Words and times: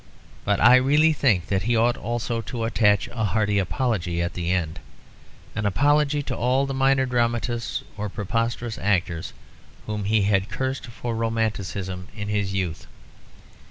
But 0.45 0.59
I 0.59 0.77
really 0.77 1.13
think 1.13 1.45
that 1.49 1.61
he 1.61 1.75
ought 1.75 1.95
also 1.95 2.41
to 2.41 2.63
attach 2.63 3.07
a 3.09 3.23
hearty 3.23 3.59
apology 3.59 4.19
at 4.19 4.33
the 4.33 4.49
end; 4.49 4.79
an 5.53 5.67
apology 5.67 6.23
to 6.23 6.35
all 6.35 6.65
the 6.65 6.73
minor 6.73 7.05
dramatists 7.05 7.83
or 7.97 8.09
preposterous 8.09 8.79
actors 8.79 9.31
whom 9.85 10.05
he 10.05 10.23
had 10.23 10.49
cursed 10.49 10.87
for 10.87 11.13
romanticism 11.15 12.07
in 12.15 12.29
his 12.29 12.51
youth. 12.51 12.87